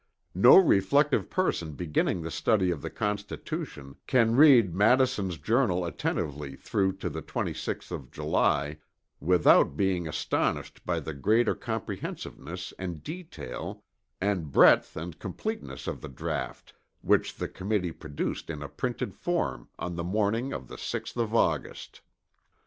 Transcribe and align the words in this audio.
No 0.33 0.57
reflective 0.57 1.29
person 1.29 1.73
beginning 1.73 2.23
the 2.23 2.31
study 2.31 2.71
of 2.71 2.81
the 2.81 2.89
Constitution 2.89 3.97
can 4.07 4.35
read 4.35 4.73
Madison's 4.73 5.37
Journal 5.37 5.85
attentively 5.85 6.55
through 6.55 6.93
to 6.93 7.07
the 7.07 7.21
26th 7.21 7.91
of 7.91 8.09
July 8.09 8.79
without 9.19 9.77
being 9.77 10.07
astonished 10.07 10.83
by 10.87 10.99
the 10.99 11.13
greater 11.13 11.53
comprehensiveness 11.53 12.73
and 12.79 13.03
detail 13.03 13.83
and 14.19 14.51
breadth 14.51 14.97
and 14.97 15.19
completeness 15.19 15.85
of 15.85 16.01
the 16.01 16.09
draught 16.09 16.73
which 17.01 17.35
the 17.35 17.47
committee 17.47 17.91
produced 17.91 18.49
in 18.49 18.63
a 18.63 18.67
printed 18.69 19.13
form 19.13 19.69
on 19.77 19.95
the 19.97 20.03
morning 20.03 20.51
of 20.51 20.67
the 20.67 20.77
6th 20.77 21.15
of 21.17 21.35
August. 21.35 22.01